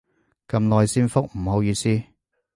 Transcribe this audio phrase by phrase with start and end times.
[0.47, 2.01] 咁耐先覆，唔好意思